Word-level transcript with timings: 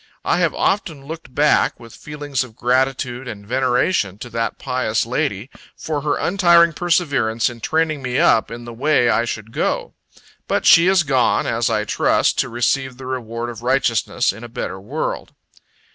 I 0.25 0.39
have 0.39 0.55
often 0.55 1.05
looked 1.05 1.35
back, 1.35 1.79
with 1.79 1.93
feelings 1.93 2.43
of 2.43 2.55
gratitude 2.55 3.27
and 3.27 3.45
veneration, 3.45 4.17
to 4.17 4.31
that 4.31 4.57
pious 4.57 5.05
lady, 5.05 5.51
for 5.77 6.01
her 6.01 6.17
untiring 6.17 6.73
perseverance 6.73 7.51
in 7.51 7.59
training 7.61 8.01
me 8.01 8.17
up 8.17 8.49
in 8.49 8.65
the 8.65 8.73
way 8.73 9.09
I 9.11 9.25
should 9.25 9.51
go. 9.51 9.93
But 10.47 10.65
she 10.65 10.87
is 10.87 11.03
gone, 11.03 11.45
as 11.45 11.69
I 11.69 11.85
trust, 11.85 12.39
to 12.39 12.49
receive 12.49 12.97
the 12.97 13.05
reward 13.05 13.51
of 13.51 13.61
righteousness, 13.61 14.33
in 14.33 14.43
a 14.43 14.49
better 14.49 14.79
world. 14.81 15.33